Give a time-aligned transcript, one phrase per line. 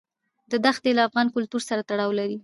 [0.51, 2.37] دا دښتې له افغان کلتور سره تړاو لري.